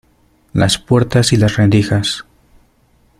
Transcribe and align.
las 0.53 0.79
puertas 0.79 1.31
y 1.31 1.37
las 1.37 1.57
rendijas. 1.57 2.25